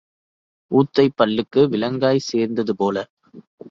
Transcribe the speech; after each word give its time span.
ஊத்தைப் 0.71 1.15
பல்லுக்கு 1.21 1.63
விளாங்காய் 1.69 2.27
சேர்ந்தது 2.31 2.75
போல. 2.75 3.07